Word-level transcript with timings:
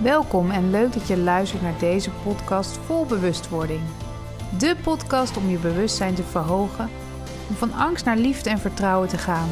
Welkom 0.00 0.50
en 0.50 0.70
leuk 0.70 0.92
dat 0.92 1.06
je 1.06 1.18
luistert 1.18 1.62
naar 1.62 1.78
deze 1.78 2.10
podcast 2.10 2.76
vol 2.76 3.06
bewustwording. 3.06 3.80
De 4.58 4.76
podcast 4.82 5.36
om 5.36 5.48
je 5.48 5.58
bewustzijn 5.58 6.14
te 6.14 6.22
verhogen, 6.22 6.88
om 7.48 7.54
van 7.54 7.72
angst 7.72 8.04
naar 8.04 8.16
liefde 8.16 8.50
en 8.50 8.58
vertrouwen 8.58 9.08
te 9.08 9.18
gaan, 9.18 9.48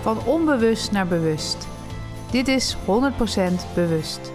van 0.00 0.24
onbewust 0.24 0.92
naar 0.92 1.06
bewust. 1.06 1.68
Dit 2.30 2.48
is 2.48 2.76
100% 2.76 2.78
bewust. 3.74 4.32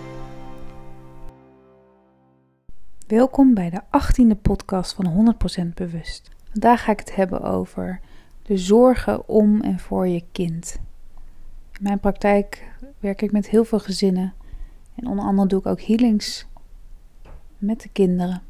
Welkom 3.07 3.53
bij 3.53 3.69
de 3.69 3.81
18e 3.81 4.41
podcast 4.41 4.93
van 4.93 5.35
100% 5.63 5.73
bewust. 5.73 6.29
Vandaag 6.51 6.83
ga 6.83 6.91
ik 6.91 6.99
het 6.99 7.15
hebben 7.15 7.41
over 7.41 7.99
de 8.43 8.57
zorgen 8.57 9.27
om 9.27 9.61
en 9.61 9.79
voor 9.79 10.07
je 10.07 10.23
kind. 10.31 10.79
In 11.71 11.83
mijn 11.83 11.99
praktijk 11.99 12.71
werk 12.99 13.21
ik 13.21 13.31
met 13.31 13.49
heel 13.49 13.63
veel 13.65 13.79
gezinnen 13.79 14.33
en 15.01 15.07
onder 15.07 15.25
andere 15.25 15.47
doe 15.47 15.59
ik 15.59 15.65
ook 15.65 15.81
healings 15.81 16.45
met 17.57 17.81
de 17.81 17.89
kinderen. 17.89 18.41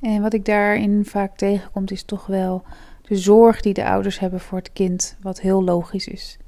En 0.00 0.22
wat 0.22 0.32
ik 0.32 0.44
daarin 0.44 1.04
vaak 1.04 1.36
tegenkomt 1.36 1.90
is 1.90 2.02
toch 2.02 2.26
wel 2.26 2.62
de 3.02 3.16
zorg 3.16 3.60
die 3.60 3.74
de 3.74 3.84
ouders 3.84 4.18
hebben 4.18 4.40
voor 4.40 4.58
het 4.58 4.72
kind, 4.72 5.16
wat 5.22 5.40
heel 5.40 5.64
logisch 5.64 6.06
is. 6.06 6.38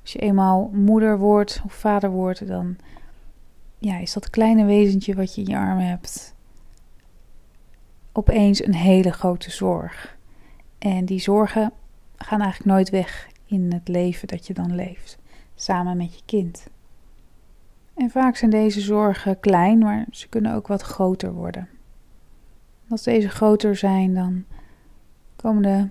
Als 0.00 0.12
je 0.12 0.18
eenmaal 0.18 0.70
moeder 0.72 1.18
wordt 1.18 1.62
of 1.64 1.72
vader 1.72 2.10
wordt, 2.10 2.46
dan 2.46 2.76
ja, 3.78 3.98
is 3.98 4.12
dat 4.12 4.30
kleine 4.30 4.64
wezentje 4.64 5.14
wat 5.14 5.34
je 5.34 5.40
in 5.40 5.46
je 5.46 5.56
armen 5.56 5.86
hebt 5.86 6.34
opeens 8.12 8.64
een 8.64 8.74
hele 8.74 9.12
grote 9.12 9.50
zorg. 9.50 10.16
En 10.78 11.04
die 11.04 11.20
zorgen 11.20 11.72
gaan 12.16 12.40
eigenlijk 12.40 12.70
nooit 12.70 12.90
weg 12.90 13.28
in 13.46 13.72
het 13.72 13.88
leven 13.88 14.28
dat 14.28 14.46
je 14.46 14.54
dan 14.54 14.74
leeft, 14.74 15.18
samen 15.54 15.96
met 15.96 16.14
je 16.14 16.20
kind. 16.24 16.66
En 18.00 18.10
vaak 18.10 18.36
zijn 18.36 18.50
deze 18.50 18.80
zorgen 18.80 19.40
klein, 19.40 19.78
maar 19.78 20.06
ze 20.10 20.28
kunnen 20.28 20.54
ook 20.54 20.66
wat 20.66 20.82
groter 20.82 21.32
worden. 21.32 21.68
Als 22.88 23.02
deze 23.02 23.28
groter 23.28 23.76
zijn, 23.76 24.14
dan 24.14 24.44
komen 25.36 25.62
de 25.62 25.88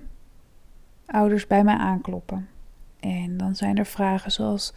ouders 1.06 1.48
bij 1.48 1.64
mij 1.64 1.76
aankloppen. 1.76 2.48
En 3.00 3.38
dan 3.38 3.56
zijn 3.56 3.78
er 3.78 3.86
vragen 3.86 4.32
zoals: 4.32 4.74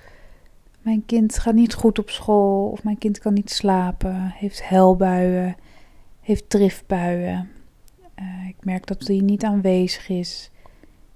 Mijn 0.83 1.05
kind 1.07 1.39
gaat 1.39 1.55
niet 1.55 1.75
goed 1.75 1.99
op 1.99 2.11
school, 2.11 2.69
of 2.69 2.85
mijn 2.85 2.99
kind 2.99 3.19
kan 3.19 3.33
niet 3.33 3.51
slapen, 3.51 4.33
heeft 4.35 4.69
helbuien, 4.69 5.57
heeft 6.21 6.51
driftbuien. 6.51 7.51
Uh, 8.19 8.49
ik 8.49 8.65
merk 8.65 8.87
dat 8.87 9.07
hij 9.07 9.19
niet 9.19 9.45
aanwezig 9.45 10.09
is. 10.09 10.51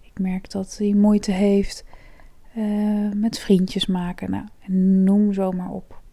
Ik 0.00 0.18
merk 0.18 0.50
dat 0.50 0.76
hij 0.78 0.92
moeite 0.92 1.32
heeft 1.32 1.84
uh, 2.56 3.12
met 3.14 3.38
vriendjes 3.38 3.86
maken. 3.86 4.30
Nou, 4.30 4.44
noem 5.04 5.32
zo 5.32 5.52
maar 5.52 5.70
op. 5.70 6.04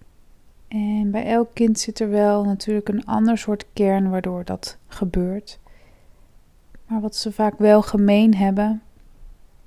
En 0.73 1.11
bij 1.11 1.25
elk 1.25 1.49
kind 1.53 1.79
zit 1.79 1.99
er 1.99 2.09
wel 2.09 2.43
natuurlijk 2.43 2.89
een 2.89 3.05
ander 3.05 3.37
soort 3.37 3.65
kern 3.73 4.09
waardoor 4.09 4.45
dat 4.45 4.77
gebeurt. 4.87 5.59
Maar 6.85 7.01
wat 7.01 7.15
ze 7.15 7.31
vaak 7.31 7.57
wel 7.57 7.81
gemeen 7.81 8.35
hebben, 8.35 8.81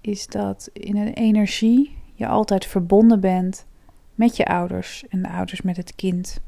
is 0.01 0.27
dat 0.27 0.71
in 0.73 0.97
een 0.97 1.13
energie 1.13 1.99
je 2.15 2.27
altijd 2.27 2.67
verbonden 2.67 3.21
bent 3.21 3.67
met 4.15 4.37
je 4.37 4.45
ouders 4.45 5.05
en 5.09 5.23
de 5.23 5.29
ouders 5.29 5.63
met 5.63 5.77
het 5.77 5.95
kind. 5.95 6.41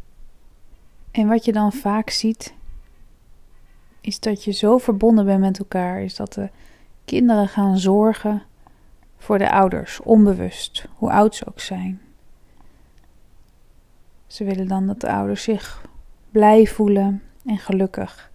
En 1.10 1.28
wat 1.28 1.44
je 1.44 1.52
dan 1.52 1.72
vaak 1.72 2.10
ziet, 2.10 2.54
is 4.00 4.20
dat 4.20 4.44
je 4.44 4.52
zo 4.52 4.78
verbonden 4.78 5.24
bent 5.24 5.40
met 5.40 5.58
elkaar, 5.58 6.02
is 6.02 6.16
dat 6.16 6.32
de 6.32 6.50
kinderen 7.04 7.48
gaan 7.48 7.78
zorgen 7.78 8.42
voor 9.16 9.38
de 9.38 9.50
ouders, 9.50 10.00
onbewust, 10.00 10.86
hoe 10.94 11.10
oud 11.10 11.34
ze 11.34 11.46
ook 11.46 11.60
zijn. 11.60 12.07
Ze 14.28 14.44
willen 14.44 14.68
dan 14.68 14.86
dat 14.86 15.00
de 15.00 15.10
ouders 15.10 15.42
zich 15.42 15.86
blij 16.30 16.66
voelen 16.66 17.22
en 17.44 17.58
gelukkig. 17.58 18.30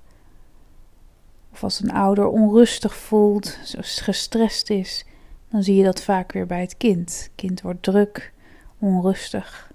Of 1.52 1.64
als 1.64 1.80
een 1.80 1.92
ouder 1.92 2.28
onrustig 2.28 2.96
voelt, 2.96 3.58
gestrest 3.80 4.70
is, 4.70 5.06
dan 5.50 5.64
zie 5.64 5.76
je 5.76 5.84
dat 5.84 6.04
vaak 6.04 6.32
weer 6.32 6.46
bij 6.46 6.62
het 6.62 6.78
kind. 6.78 7.30
Kind 7.36 7.62
wordt 7.62 7.84
druk, 7.84 8.34
onrustig. 8.80 9.72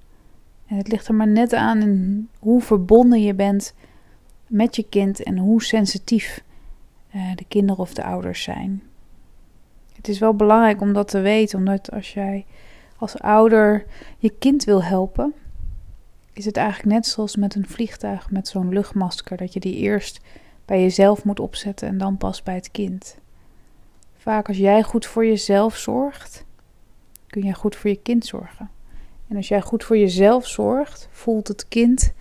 En 0.66 0.76
het 0.76 0.88
ligt 0.88 1.08
er 1.08 1.14
maar 1.14 1.28
net 1.28 1.52
aan 1.52 1.80
in 1.80 2.28
hoe 2.38 2.60
verbonden 2.62 3.22
je 3.22 3.34
bent 3.34 3.74
met 4.46 4.76
je 4.76 4.82
kind 4.88 5.22
en 5.22 5.38
hoe 5.38 5.62
sensitief 5.62 6.42
uh, 7.14 7.34
de 7.34 7.44
kinderen 7.48 7.82
of 7.82 7.94
de 7.94 8.04
ouders 8.04 8.42
zijn. 8.42 8.82
Het 9.96 10.08
is 10.08 10.18
wel 10.18 10.34
belangrijk 10.34 10.80
om 10.80 10.92
dat 10.92 11.08
te 11.08 11.20
weten, 11.20 11.58
omdat 11.58 11.90
als 11.90 12.12
jij 12.12 12.46
als 12.96 13.18
ouder 13.18 13.84
je 14.18 14.30
kind 14.38 14.64
wil 14.64 14.82
helpen, 14.84 15.34
is 16.38 16.44
het 16.44 16.56
eigenlijk 16.56 16.94
net 16.94 17.06
zoals 17.06 17.36
met 17.36 17.54
een 17.54 17.68
vliegtuig 17.68 18.30
met 18.30 18.48
zo'n 18.48 18.68
luchtmasker, 18.68 19.36
dat 19.36 19.52
je 19.52 19.60
die 19.60 19.74
eerst 19.76 20.20
bij 20.64 20.80
jezelf 20.80 21.24
moet 21.24 21.40
opzetten 21.40 21.88
en 21.88 21.98
dan 21.98 22.16
pas 22.16 22.42
bij 22.42 22.54
het 22.54 22.70
kind. 22.70 23.16
Vaak 24.16 24.48
als 24.48 24.56
jij 24.56 24.82
goed 24.82 25.06
voor 25.06 25.26
jezelf 25.26 25.76
zorgt, 25.76 26.44
kun 27.26 27.42
jij 27.42 27.52
goed 27.52 27.76
voor 27.76 27.90
je 27.90 28.02
kind 28.02 28.26
zorgen. 28.26 28.70
En 29.28 29.36
als 29.36 29.48
jij 29.48 29.60
goed 29.60 29.84
voor 29.84 29.98
jezelf 29.98 30.46
zorgt, 30.46 31.08
voelt 31.10 31.48
het 31.48 31.68
kind 31.68 32.12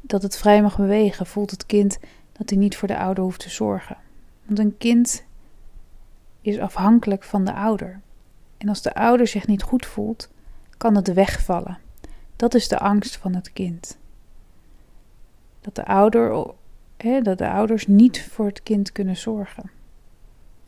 dat 0.00 0.22
het 0.22 0.36
vrij 0.36 0.62
mag 0.62 0.76
bewegen, 0.76 1.26
voelt 1.26 1.50
het 1.50 1.66
kind 1.66 1.98
dat 2.32 2.50
hij 2.50 2.58
niet 2.58 2.76
voor 2.76 2.88
de 2.88 2.98
ouder 2.98 3.24
hoeft 3.24 3.40
te 3.40 3.50
zorgen. 3.50 3.96
Want 4.44 4.58
een 4.58 4.76
kind 4.78 5.24
is 6.40 6.58
afhankelijk 6.58 7.22
van 7.22 7.44
de 7.44 7.54
ouder. 7.54 8.00
En 8.58 8.68
als 8.68 8.82
de 8.82 8.94
ouder 8.94 9.26
zich 9.26 9.46
niet 9.46 9.62
goed 9.62 9.86
voelt, 9.86 10.28
kan 10.76 10.96
het 10.96 11.12
wegvallen. 11.12 11.83
Dat 12.36 12.54
is 12.54 12.68
de 12.68 12.78
angst 12.78 13.16
van 13.16 13.34
het 13.34 13.52
kind. 13.52 13.98
Dat 15.60 15.74
de, 15.74 15.86
ouder, 15.86 16.46
hè, 16.96 17.20
dat 17.20 17.38
de 17.38 17.48
ouders 17.48 17.86
niet 17.86 18.28
voor 18.30 18.46
het 18.46 18.62
kind 18.62 18.92
kunnen 18.92 19.16
zorgen. 19.16 19.70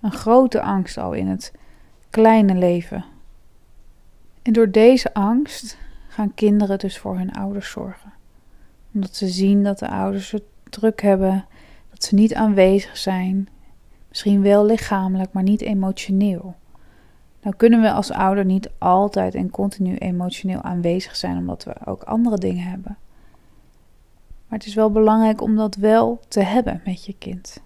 Een 0.00 0.12
grote 0.12 0.60
angst 0.60 0.96
al 0.96 1.12
in 1.12 1.26
het 1.26 1.52
kleine 2.10 2.54
leven. 2.54 3.04
En 4.42 4.52
door 4.52 4.70
deze 4.70 5.14
angst 5.14 5.78
gaan 6.08 6.34
kinderen 6.34 6.78
dus 6.78 6.98
voor 6.98 7.16
hun 7.16 7.32
ouders 7.32 7.70
zorgen. 7.70 8.12
Omdat 8.94 9.16
ze 9.16 9.28
zien 9.28 9.64
dat 9.64 9.78
de 9.78 9.88
ouders 9.88 10.30
het 10.30 10.42
druk 10.70 11.02
hebben, 11.02 11.44
dat 11.90 12.04
ze 12.04 12.14
niet 12.14 12.34
aanwezig 12.34 12.96
zijn. 12.96 13.48
Misschien 14.08 14.42
wel 14.42 14.66
lichamelijk, 14.66 15.32
maar 15.32 15.42
niet 15.42 15.60
emotioneel. 15.60 16.54
Nou 17.46 17.58
kunnen 17.58 17.80
we 17.80 17.92
als 17.92 18.10
ouder 18.10 18.44
niet 18.44 18.70
altijd 18.78 19.34
en 19.34 19.50
continu 19.50 19.96
emotioneel 19.96 20.62
aanwezig 20.62 21.16
zijn, 21.16 21.38
omdat 21.38 21.64
we 21.64 21.74
ook 21.84 22.02
andere 22.02 22.38
dingen 22.38 22.64
hebben. 22.64 22.96
Maar 24.48 24.58
het 24.58 24.66
is 24.66 24.74
wel 24.74 24.90
belangrijk 24.90 25.40
om 25.40 25.56
dat 25.56 25.74
wel 25.74 26.20
te 26.28 26.40
hebben 26.40 26.80
met 26.84 27.04
je 27.04 27.14
kind. 27.18 27.62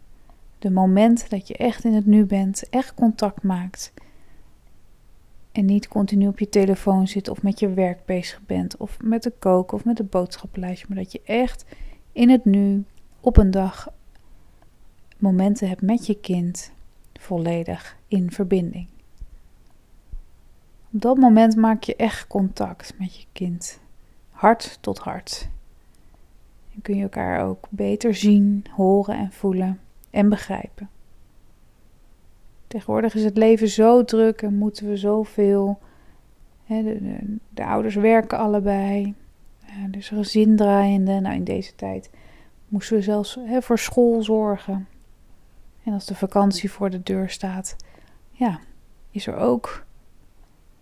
De 0.59 0.71
moment 0.71 1.31
dat 1.31 1.49
je 1.49 1.57
echt 1.57 1.85
in 1.85 1.95
het 1.95 2.07
nu 2.07 2.25
bent, 2.25 2.69
echt 2.69 2.95
contact 2.95 3.43
maakt. 3.43 3.93
En 5.53 5.65
niet 5.65 5.89
continu 5.89 6.27
op 6.27 6.39
je 6.39 6.49
telefoon 6.49 7.09
zit 7.09 7.29
of 7.29 7.43
met 7.43 7.59
je 7.59 7.75
werk 7.75 8.05
bezig 8.05 8.41
bent, 8.47 8.77
of 8.77 8.99
met 9.03 9.23
de 9.23 9.33
koken 9.39 9.77
of 9.77 9.85
met 9.85 9.97
de 9.97 10.05
boodschappenlijstje, 10.05 10.87
maar 10.89 10.99
dat 10.99 11.13
je 11.13 11.21
echt 11.25 11.65
in 12.13 12.31
het 12.31 12.45
nu 12.45 12.85
op 13.21 13.37
een 13.37 13.51
dag 13.51 13.89
momenten 15.19 15.69
hebt 15.69 15.83
met 15.83 16.07
je 16.07 16.21
kind 16.21 16.73
volledig 17.13 17.97
in 18.09 18.31
verbinding. 18.31 18.87
Op 20.93 21.01
dat 21.01 21.17
moment 21.17 21.57
maak 21.57 21.83
je 21.83 21.97
echt 21.97 22.27
contact 22.27 22.95
met 22.99 23.17
je 23.17 23.27
kind. 23.33 23.81
Hart 24.31 24.79
tot 24.81 24.99
hart. 24.99 25.49
En 26.75 26.83
kun 26.83 26.97
je 26.97 27.03
elkaar 27.03 27.45
ook 27.45 27.67
beter 27.71 28.15
zien, 28.15 28.65
horen 28.71 29.17
en 29.17 29.33
voelen 29.33 29.81
en 30.11 30.29
begrijpen. 30.29 30.91
Tegenwoordig 32.67 33.15
is 33.15 33.25
het 33.25 33.37
leven 33.37 33.69
zo 33.69 34.05
druk 34.05 34.43
en 34.43 34.55
moeten 34.55 34.89
we 34.89 34.97
zoveel. 34.97 35.79
Hè, 36.65 36.83
de, 36.83 37.03
de, 37.03 37.37
de, 37.49 37.65
ouders 37.65 37.95
werken 37.95 38.39
allebei. 38.39 39.15
Er 39.93 39.97
is 39.97 40.09
gezin 40.09 40.57
draaiende. 40.57 41.21
Nou, 41.21 41.35
in 41.35 41.45
deze 41.45 41.75
tijd 41.75 42.11
moesten 42.69 42.97
we 42.97 43.03
zelfs 43.03 43.39
voor 43.61 43.79
school 43.79 44.23
zorgen. 44.23 44.89
En 45.85 45.93
als 45.93 46.07
de 46.07 46.15
vakantie 46.15 46.71
voor 46.71 46.91
de 46.91 47.03
deur 47.03 47.31
staat, 47.31 47.77
ja, 48.31 48.61
is 49.11 49.27
er 49.27 49.37
ook 49.37 49.85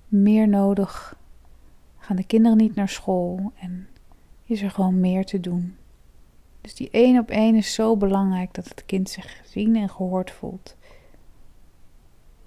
meer 0.08 0.48
nodig. 0.48 1.16
Gaan 1.98 2.16
de 2.16 2.26
kinderen 2.26 2.56
niet 2.56 2.74
naar 2.74 2.88
school 2.88 3.52
en 3.60 3.88
is 4.44 4.62
er 4.62 4.70
gewoon 4.70 5.00
meer 5.00 5.24
te 5.24 5.40
doen. 5.40 5.76
Dus 6.60 6.74
die 6.74 6.90
één 6.90 7.18
op 7.18 7.30
één 7.30 7.54
is 7.54 7.74
zo 7.74 7.96
belangrijk 7.96 8.54
dat 8.54 8.68
het 8.68 8.84
kind 8.86 9.10
zich 9.10 9.38
gezien 9.38 9.76
en 9.76 9.88
gehoord 9.88 10.30
voelt. 10.30 10.76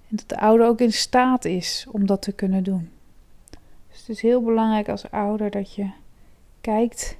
En 0.08 0.16
dat 0.16 0.28
de 0.28 0.38
ouder 0.38 0.66
ook 0.66 0.80
in 0.80 0.92
staat 0.92 1.44
is 1.44 1.86
om 1.90 2.06
dat 2.06 2.22
te 2.22 2.32
kunnen 2.32 2.62
doen. 2.62 2.90
Dus 3.88 3.98
het 3.98 4.08
is 4.08 4.20
heel 4.20 4.42
belangrijk 4.42 4.88
als 4.88 5.10
ouder 5.10 5.50
dat 5.50 5.74
je 5.74 5.90
kijkt 6.60 7.16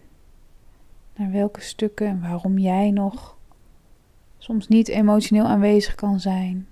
naar 1.17 1.31
welke 1.31 1.61
stukken 1.61 2.07
en 2.07 2.21
waarom 2.21 2.59
jij 2.59 2.91
nog 2.91 3.37
soms 4.39 4.69
niet 4.69 4.89
emotioneel 4.89 5.45
aanwezig 5.45 5.95
kan 5.95 6.21
zijn, 6.21 6.69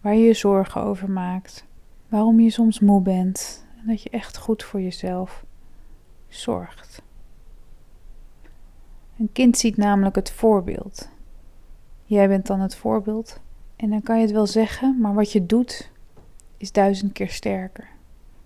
waar 0.00 0.14
je 0.14 0.24
je 0.24 0.34
zorgen 0.34 0.82
over 0.82 1.10
maakt, 1.10 1.64
waarom 2.08 2.40
je 2.40 2.50
soms 2.50 2.80
moe 2.80 3.02
bent 3.02 3.66
en 3.80 3.86
dat 3.86 4.02
je 4.02 4.10
echt 4.10 4.38
goed 4.38 4.62
voor 4.62 4.80
jezelf 4.80 5.44
zorgt. 6.28 7.02
Een 9.18 9.32
kind 9.32 9.58
ziet 9.58 9.76
namelijk 9.76 10.16
het 10.16 10.30
voorbeeld. 10.30 11.08
Jij 12.04 12.28
bent 12.28 12.46
dan 12.46 12.60
het 12.60 12.76
voorbeeld. 12.76 13.40
En 13.76 13.90
dan 13.90 14.02
kan 14.02 14.16
je 14.16 14.22
het 14.22 14.32
wel 14.32 14.46
zeggen, 14.46 15.00
maar 15.00 15.14
wat 15.14 15.32
je 15.32 15.46
doet 15.46 15.90
is 16.56 16.72
duizend 16.72 17.12
keer 17.12 17.28
sterker. 17.28 17.88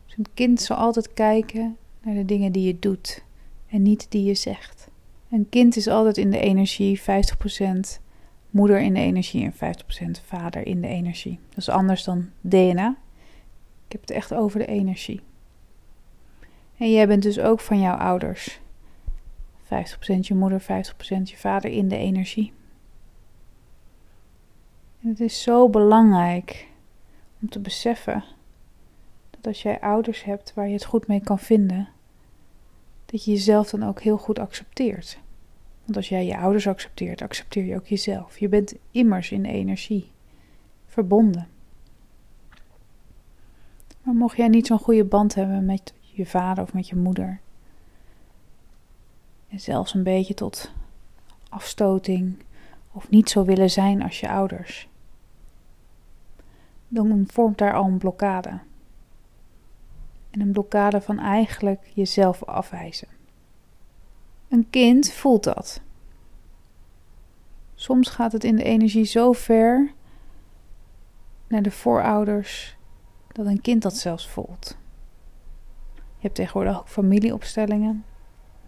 Dus 0.07 0.17
een 0.17 0.27
kind 0.35 0.61
zal 0.61 0.77
altijd 0.77 1.15
kijken 1.15 1.77
naar 2.03 2.15
de 2.15 2.25
dingen 2.25 2.53
die 2.53 2.67
je 2.67 2.79
doet 2.79 3.25
en 3.67 3.83
niet 3.83 4.07
die 4.11 4.25
je 4.25 4.35
zegt. 4.35 4.89
Een 5.31 5.49
kind 5.49 5.77
is 5.77 5.89
altijd 5.89 6.17
in 6.17 6.31
de 6.31 6.39
energie 6.39 7.01
50% 7.01 7.05
moeder 8.51 8.81
in 8.81 8.95
de 8.95 9.01
energie 9.01 9.45
en 9.45 9.75
50% 10.19 10.25
vader 10.25 10.67
in 10.67 10.81
de 10.81 10.89
energie. 10.89 11.39
Dat 11.49 11.59
is 11.59 11.69
anders 11.69 12.05
dan 12.05 12.29
DNA. 12.41 12.97
Ik 13.93 13.99
heb 13.99 14.09
het 14.09 14.17
echt 14.17 14.35
over 14.35 14.59
de 14.59 14.67
energie. 14.67 15.21
En 16.77 16.93
jij 16.93 17.07
bent 17.07 17.23
dus 17.23 17.39
ook 17.39 17.61
van 17.61 17.81
jouw 17.81 17.97
ouders. 17.97 18.61
50% 19.65 19.67
je 20.21 20.35
moeder, 20.35 20.63
50% 20.63 20.65
je 21.23 21.37
vader 21.37 21.71
in 21.71 21.89
de 21.89 21.97
energie. 21.97 22.53
En 25.03 25.09
het 25.09 25.21
is 25.21 25.43
zo 25.43 25.69
belangrijk 25.69 26.69
om 27.41 27.49
te 27.49 27.61
beseffen 27.61 28.25
dat 29.31 29.47
als 29.47 29.63
jij 29.63 29.81
ouders 29.81 30.25
hebt 30.25 30.55
waar 30.55 30.67
je 30.67 30.75
het 30.75 30.85
goed 30.85 31.07
mee 31.07 31.21
kan 31.21 31.39
vinden, 31.39 31.89
dat 33.07 33.25
je 33.25 33.31
jezelf 33.31 33.71
dan 33.71 33.83
ook 33.83 34.01
heel 34.01 34.19
goed 34.19 34.39
accepteert. 34.39 35.19
Want 35.85 35.97
als 35.97 36.09
jij 36.09 36.27
je 36.27 36.39
ouders 36.39 36.67
accepteert, 36.67 37.23
accepteer 37.23 37.65
je 37.65 37.75
ook 37.75 37.87
jezelf. 37.87 38.39
Je 38.39 38.49
bent 38.49 38.75
immers 38.91 39.31
in 39.31 39.43
de 39.43 39.49
energie 39.49 40.11
verbonden. 40.87 41.52
Maar 44.03 44.15
mocht 44.15 44.37
jij 44.37 44.49
niet 44.49 44.67
zo'n 44.67 44.79
goede 44.79 45.05
band 45.05 45.35
hebben 45.35 45.65
met 45.65 45.95
je 46.01 46.27
vader 46.27 46.65
of 46.65 46.73
met 46.73 46.89
je 46.89 46.97
moeder, 46.97 47.41
en 49.49 49.61
zelfs 49.61 49.95
een 49.95 50.03
beetje 50.03 50.35
tot 50.35 50.73
afstoting 51.49 52.37
of 52.93 53.11
niet 53.11 53.31
zo 53.31 53.45
willen 53.45 53.71
zijn 53.71 54.03
als 54.03 54.21
je 54.21 54.29
ouders, 54.29 54.89
dan 56.89 57.25
vormt 57.27 57.59
daar 57.59 57.75
al 57.75 57.85
een 57.85 57.99
blokkade. 57.99 58.61
En 60.31 60.41
een 60.41 60.53
blokkade 60.53 61.01
van 61.01 61.19
eigenlijk 61.19 61.91
jezelf 61.95 62.45
afwijzen. 62.45 63.09
Een 64.49 64.71
kind 64.71 65.13
voelt 65.13 65.45
dat. 65.45 65.81
Soms 67.75 68.09
gaat 68.09 68.33
het 68.33 68.45
in 68.45 68.57
de 68.57 68.63
energie 68.63 69.05
zo 69.05 69.33
ver 69.33 69.93
naar 71.47 71.63
de 71.63 71.71
voorouders 71.71 72.77
dat 73.33 73.47
een 73.47 73.61
kind 73.61 73.83
dat 73.83 73.97
zelfs 73.97 74.29
voelt. 74.29 74.77
Je 75.95 76.29
hebt 76.29 76.35
tegenwoordig 76.35 76.79
ook 76.79 76.89
familieopstellingen, 76.89 78.05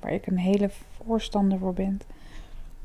waar 0.01 0.13
ik 0.13 0.27
een 0.27 0.39
hele 0.39 0.71
voorstander 1.05 1.59
voor 1.59 1.75
ben, 1.75 2.01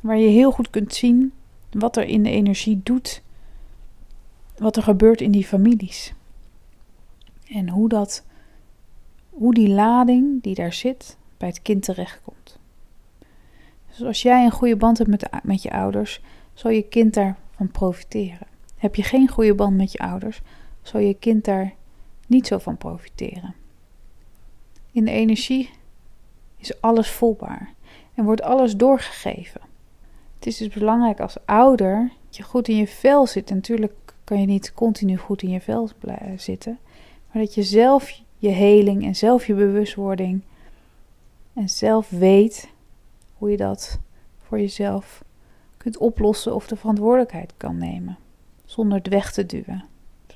waar 0.02 0.18
je 0.18 0.30
heel 0.30 0.52
goed 0.52 0.70
kunt 0.70 0.94
zien 0.94 1.34
wat 1.72 1.98
er 1.98 2.04
in 2.04 2.24
de 2.24 2.30
energie 2.30 2.82
doet, 2.84 3.22
wat 4.58 4.76
er 4.76 4.84
gebeurt 4.84 5.22
in 5.22 5.32
die 5.32 5.46
families. 5.46 6.14
En 7.48 7.70
hoe 7.70 7.90
dat, 7.90 8.26
hoe 9.30 9.54
die 9.54 9.70
lading 9.70 10.44
die 10.44 10.56
daar 10.56 10.74
zit, 10.74 11.18
bij 11.38 11.48
het 11.48 11.62
kind 11.62 11.84
terechtkomt. 11.84 12.60
Dus 13.88 14.04
als 14.04 14.22
jij 14.22 14.46
een 14.46 14.52
goede 14.52 14.76
band 14.76 14.98
hebt 14.98 15.10
met, 15.10 15.30
met 15.44 15.62
je 15.62 15.72
ouders, 15.72 16.22
zal 16.54 16.72
je 16.72 16.82
kind 16.82 17.14
daarvan 17.14 17.72
profiteren. 17.72 18.48
Heb 18.78 18.96
je 18.96 19.04
geen 19.04 19.28
goede 19.28 19.56
band 19.56 19.78
met 19.78 19.92
je 19.92 20.00
ouders, 20.00 20.42
zal 20.82 21.00
je 21.00 21.14
kind 21.14 21.46
daar 21.46 21.74
niet 22.28 22.48
zo 22.48 22.58
van 22.58 22.78
profiteren. 22.78 23.56
In 24.92 25.06
de 25.06 25.12
energie 25.12 25.70
is 26.58 26.82
alles 26.82 27.10
voelbaar 27.10 27.74
en 28.14 28.24
wordt 28.24 28.42
alles 28.42 28.76
doorgegeven. 28.76 29.62
Het 30.36 30.48
is 30.48 30.58
dus 30.58 30.68
belangrijk 30.68 31.20
als 31.20 31.38
ouder 31.46 32.12
dat 32.26 32.38
je 32.38 32.44
goed 32.44 32.68
in 32.68 32.76
je 32.76 32.88
vel 32.88 33.28
zit. 33.28 33.50
natuurlijk 33.50 33.94
kan 34.24 34.40
je 34.40 34.46
niet 34.46 34.74
continu 34.74 35.18
goed 35.18 35.42
in 35.42 35.50
je 35.50 35.62
vel 35.62 35.90
zitten, 36.36 36.80
maar 37.32 37.44
dat 37.44 37.54
je 37.54 37.64
zelf 37.64 38.22
je 38.38 38.50
heling 38.50 39.06
en 39.06 39.16
zelf 39.16 39.48
je 39.48 39.54
bewustwording 39.54 40.42
en 41.54 41.70
zelf 41.70 42.10
weet 42.10 42.70
hoe 43.38 43.52
je 43.52 43.58
dat 43.58 44.00
voor 44.40 44.60
jezelf 44.60 45.24
kunt 45.78 45.98
oplossen 45.98 46.56
of 46.56 46.68
de 46.68 46.76
verantwoordelijkheid 46.76 47.54
kan 47.58 47.78
nemen, 47.78 48.18
zonder 48.66 48.98
het 48.98 49.08
weg 49.08 49.32
te 49.32 49.46
duwen, 49.46 49.86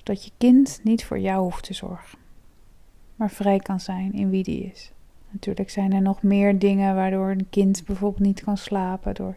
zodat 0.03 0.23
je 0.23 0.31
kind 0.37 0.79
niet 0.83 1.05
voor 1.05 1.19
jou 1.19 1.43
hoeft 1.43 1.63
te 1.63 1.73
zorgen, 1.73 2.19
maar 3.15 3.29
vrij 3.31 3.59
kan 3.59 3.79
zijn 3.79 4.13
in 4.13 4.29
wie 4.29 4.43
die 4.43 4.63
is. 4.63 4.91
Natuurlijk 5.29 5.69
zijn 5.69 5.93
er 5.93 6.01
nog 6.01 6.23
meer 6.23 6.59
dingen 6.59 6.95
waardoor 6.95 7.29
een 7.29 7.49
kind 7.49 7.85
bijvoorbeeld 7.85 8.25
niet 8.25 8.43
kan 8.43 8.57
slapen, 8.57 9.15
door, 9.15 9.35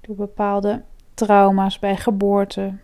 door 0.00 0.16
bepaalde 0.16 0.82
trauma's 1.14 1.78
bij 1.78 1.96
geboorte, 1.96 2.74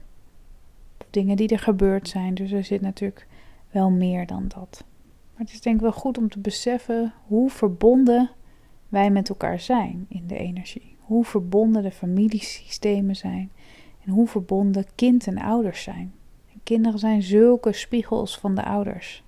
dingen 1.10 1.36
die 1.36 1.48
er 1.48 1.58
gebeurd 1.58 2.08
zijn. 2.08 2.34
Dus 2.34 2.52
er 2.52 2.64
zit 2.64 2.80
natuurlijk 2.80 3.26
wel 3.70 3.90
meer 3.90 4.26
dan 4.26 4.44
dat. 4.48 4.84
Maar 5.32 5.42
het 5.44 5.52
is 5.52 5.60
denk 5.60 5.76
ik 5.76 5.82
wel 5.82 5.92
goed 5.92 6.18
om 6.18 6.28
te 6.28 6.38
beseffen 6.38 7.12
hoe 7.26 7.50
verbonden 7.50 8.30
wij 8.88 9.10
met 9.10 9.28
elkaar 9.28 9.60
zijn 9.60 10.06
in 10.08 10.26
de 10.26 10.36
energie. 10.36 10.96
Hoe 11.00 11.24
verbonden 11.24 11.82
de 11.82 11.90
familiesystemen 11.90 13.16
zijn 13.16 13.50
en 14.04 14.12
hoe 14.12 14.26
verbonden 14.26 14.86
kind 14.94 15.26
en 15.26 15.38
ouders 15.38 15.82
zijn. 15.82 16.12
En 16.70 16.76
kinderen 16.76 17.00
zijn 17.00 17.22
zulke 17.22 17.72
spiegels 17.72 18.38
van 18.38 18.54
de 18.54 18.64
ouders. 18.64 19.22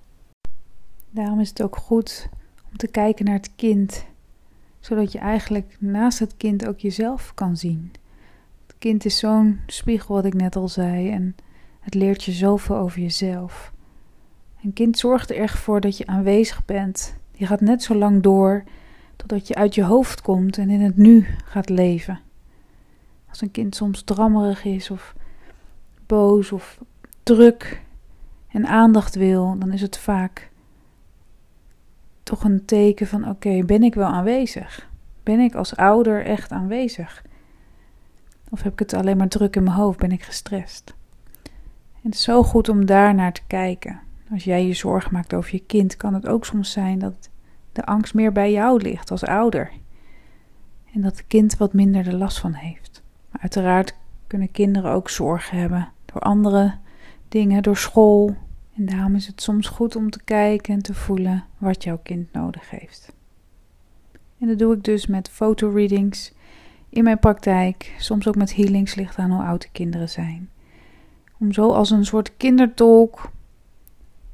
Daarom 1.09 1.39
is 1.39 1.49
het 1.49 1.61
ook 1.61 1.75
goed 1.75 2.29
om 2.71 2.77
te 2.77 2.87
kijken 2.87 3.25
naar 3.25 3.35
het 3.35 3.55
kind, 3.55 4.05
zodat 4.79 5.11
je 5.11 5.19
eigenlijk 5.19 5.75
naast 5.79 6.19
het 6.19 6.37
kind 6.37 6.67
ook 6.67 6.79
jezelf 6.79 7.33
kan 7.33 7.57
zien. 7.57 7.91
Het 8.67 8.75
kind 8.79 9.05
is 9.05 9.17
zo'n 9.17 9.59
spiegel, 9.67 10.15
wat 10.15 10.25
ik 10.25 10.33
net 10.33 10.55
al 10.55 10.67
zei, 10.67 11.09
en 11.09 11.35
het 11.79 11.93
leert 11.93 12.23
je 12.23 12.31
zoveel 12.31 12.75
over 12.75 13.01
jezelf. 13.01 13.73
Een 14.63 14.73
kind 14.73 14.97
zorgt 14.97 15.29
er 15.29 15.37
echt 15.37 15.59
voor 15.59 15.81
dat 15.81 15.97
je 15.97 16.07
aanwezig 16.07 16.65
bent. 16.65 17.17
Die 17.31 17.47
gaat 17.47 17.61
net 17.61 17.83
zo 17.83 17.95
lang 17.95 18.21
door 18.21 18.63
totdat 19.15 19.47
je 19.47 19.55
uit 19.55 19.75
je 19.75 19.83
hoofd 19.83 20.21
komt 20.21 20.57
en 20.57 20.69
in 20.69 20.81
het 20.81 20.97
nu 20.97 21.27
gaat 21.45 21.69
leven. 21.69 22.19
Als 23.29 23.41
een 23.41 23.51
kind 23.51 23.75
soms 23.75 24.01
drammerig 24.01 24.65
is 24.65 24.91
of 24.91 25.15
boos 26.05 26.51
of 26.51 26.79
druk 27.23 27.81
en 28.47 28.67
aandacht 28.67 29.15
wil, 29.15 29.55
dan 29.59 29.71
is 29.71 29.81
het 29.81 29.97
vaak 29.97 30.51
toch 32.23 32.43
een 32.43 32.65
teken 32.65 33.07
van: 33.07 33.29
oké, 33.29 33.63
ben 33.65 33.83
ik 33.83 33.95
wel 33.95 34.07
aanwezig? 34.07 34.89
Ben 35.23 35.39
ik 35.39 35.55
als 35.55 35.75
ouder 35.75 36.25
echt 36.25 36.51
aanwezig? 36.51 37.23
Of 38.49 38.61
heb 38.61 38.73
ik 38.73 38.79
het 38.79 38.93
alleen 38.93 39.17
maar 39.17 39.27
druk 39.27 39.55
in 39.55 39.63
mijn 39.63 39.75
hoofd? 39.75 39.99
Ben 39.99 40.11
ik 40.11 40.23
gestrest? 40.23 40.93
En 41.93 42.09
het 42.09 42.13
is 42.13 42.23
zo 42.23 42.43
goed 42.43 42.69
om 42.69 42.85
daar 42.85 43.15
naar 43.15 43.33
te 43.33 43.41
kijken. 43.47 43.99
Als 44.31 44.43
jij 44.43 44.65
je 44.65 44.73
zorgen 44.73 45.13
maakt 45.13 45.33
over 45.33 45.53
je 45.53 45.63
kind, 45.65 45.97
kan 45.97 46.13
het 46.13 46.27
ook 46.27 46.45
soms 46.45 46.71
zijn 46.71 46.99
dat 46.99 47.29
de 47.71 47.85
angst 47.85 48.13
meer 48.13 48.31
bij 48.31 48.51
jou 48.51 48.81
ligt 48.81 49.11
als 49.11 49.23
ouder. 49.23 49.71
En 50.93 51.01
dat 51.01 51.17
het 51.17 51.27
kind 51.27 51.57
wat 51.57 51.73
minder 51.73 52.03
de 52.03 52.17
last 52.17 52.39
van 52.39 52.53
heeft. 52.53 53.03
Maar 53.29 53.41
uiteraard 53.41 53.95
kunnen 54.27 54.51
kinderen 54.51 54.91
ook 54.91 55.09
zorgen 55.09 55.57
hebben 55.57 55.91
door 56.05 56.21
andere 56.21 56.73
dingen, 57.33 57.63
door 57.63 57.77
school. 57.77 58.35
En 58.75 58.85
daarom 58.85 59.15
is 59.15 59.27
het 59.27 59.41
soms 59.41 59.67
goed 59.67 59.95
om 59.95 60.09
te 60.09 60.23
kijken 60.23 60.73
en 60.73 60.81
te 60.81 60.93
voelen 60.93 61.43
wat 61.57 61.83
jouw 61.83 61.99
kind 62.03 62.33
nodig 62.33 62.69
heeft. 62.69 63.13
En 64.39 64.47
dat 64.47 64.59
doe 64.59 64.75
ik 64.75 64.83
dus 64.83 65.07
met 65.07 65.29
fotoreadings 65.29 66.33
in 66.89 67.03
mijn 67.03 67.19
praktijk, 67.19 67.95
soms 67.97 68.27
ook 68.27 68.35
met 68.35 68.55
healings, 68.55 68.95
ligt 68.95 69.17
aan 69.17 69.31
hoe 69.31 69.43
oud 69.43 69.61
de 69.61 69.69
kinderen 69.71 70.09
zijn. 70.09 70.49
Om 71.39 71.51
zo 71.51 71.71
als 71.71 71.89
een 71.89 72.05
soort 72.05 72.37
kindertolk 72.37 73.31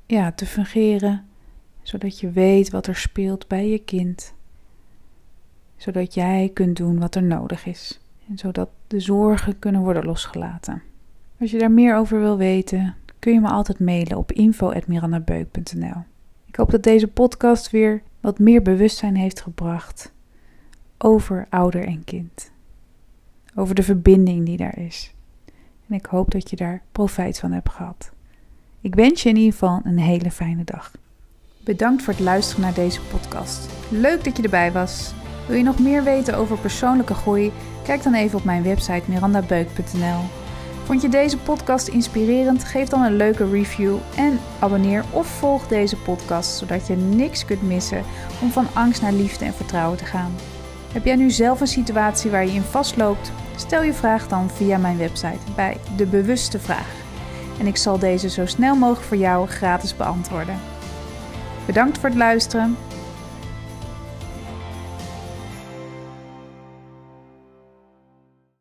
ja, 0.05 0.31
te 0.31 0.45
fungeren 0.45 1.27
zodat 1.81 2.19
je 2.19 2.31
weet 2.31 2.69
wat 2.69 2.87
er 2.87 2.95
speelt 2.95 3.47
bij 3.47 3.69
je 3.69 3.79
kind, 3.79 4.33
zodat 5.77 6.13
jij 6.13 6.51
kunt 6.53 6.77
doen 6.77 6.99
wat 6.99 7.15
er 7.15 7.23
nodig 7.23 7.65
is 7.65 7.99
en 8.29 8.37
zodat 8.37 8.69
de 8.87 8.99
zorgen 8.99 9.59
kunnen 9.59 9.81
worden 9.81 10.05
losgelaten. 10.05 10.88
Als 11.39 11.51
je 11.51 11.57
daar 11.57 11.71
meer 11.71 11.95
over 11.95 12.19
wil 12.19 12.37
weten, 12.37 12.95
kun 13.19 13.33
je 13.33 13.39
me 13.39 13.49
altijd 13.49 13.79
mailen 13.79 14.17
op 14.17 14.31
info.mirandabeuk.nl. 14.31 16.03
Ik 16.45 16.55
hoop 16.55 16.71
dat 16.71 16.83
deze 16.83 17.07
podcast 17.07 17.69
weer 17.69 18.01
wat 18.19 18.39
meer 18.39 18.61
bewustzijn 18.61 19.15
heeft 19.15 19.41
gebracht 19.41 20.11
over 20.97 21.47
ouder 21.49 21.85
en 21.85 22.03
kind. 22.03 22.51
Over 23.55 23.75
de 23.75 23.83
verbinding 23.83 24.45
die 24.45 24.57
daar 24.57 24.77
is. 24.77 25.13
En 25.87 25.95
ik 25.95 26.05
hoop 26.05 26.31
dat 26.31 26.49
je 26.49 26.55
daar 26.55 26.81
profijt 26.91 27.39
van 27.39 27.51
hebt 27.51 27.69
gehad. 27.69 28.11
Ik 28.81 28.95
wens 28.95 29.23
je 29.23 29.29
in 29.29 29.35
ieder 29.35 29.51
geval 29.51 29.81
een 29.83 29.99
hele 29.99 30.31
fijne 30.31 30.63
dag. 30.63 30.91
Bedankt 31.63 32.03
voor 32.03 32.13
het 32.13 32.21
luisteren 32.21 32.61
naar 32.61 32.73
deze 32.73 33.01
podcast. 33.01 33.69
Leuk 33.91 34.23
dat 34.23 34.37
je 34.37 34.43
erbij 34.43 34.71
was. 34.71 35.13
Wil 35.47 35.57
je 35.57 35.63
nog 35.63 35.79
meer 35.79 36.03
weten 36.03 36.37
over 36.37 36.57
persoonlijke 36.57 37.13
groei? 37.13 37.51
Kijk 37.83 38.03
dan 38.03 38.13
even 38.13 38.37
op 38.37 38.43
mijn 38.43 38.63
website 38.63 39.03
mirandabeuk.nl. 39.07 40.38
Vond 40.89 41.01
je 41.01 41.09
deze 41.09 41.37
podcast 41.37 41.87
inspirerend? 41.87 42.63
Geef 42.63 42.87
dan 42.87 43.01
een 43.01 43.15
leuke 43.15 43.49
review 43.49 43.97
en 44.15 44.39
abonneer 44.59 45.03
of 45.11 45.27
volg 45.27 45.67
deze 45.67 45.95
podcast 45.95 46.57
zodat 46.57 46.87
je 46.87 46.95
niks 46.95 47.45
kunt 47.45 47.61
missen 47.61 48.03
om 48.41 48.51
van 48.51 48.67
angst 48.73 49.01
naar 49.01 49.13
liefde 49.13 49.45
en 49.45 49.53
vertrouwen 49.53 49.97
te 49.97 50.05
gaan. 50.05 50.35
Heb 50.93 51.05
jij 51.05 51.15
nu 51.15 51.29
zelf 51.29 51.61
een 51.61 51.67
situatie 51.67 52.31
waar 52.31 52.45
je 52.45 52.51
in 52.51 52.61
vastloopt? 52.61 53.31
Stel 53.55 53.83
je 53.83 53.93
vraag 53.93 54.27
dan 54.27 54.49
via 54.49 54.77
mijn 54.77 54.97
website 54.97 55.51
bij 55.55 55.77
De 55.95 56.05
Bewuste 56.05 56.59
Vraag. 56.59 56.91
En 57.59 57.67
ik 57.67 57.77
zal 57.77 57.99
deze 57.99 58.29
zo 58.29 58.45
snel 58.45 58.75
mogelijk 58.75 59.05
voor 59.05 59.17
jou 59.17 59.47
gratis 59.47 59.95
beantwoorden. 59.95 60.59
Bedankt 61.65 61.97
voor 61.97 62.09
het 62.09 62.17
luisteren 62.17 62.77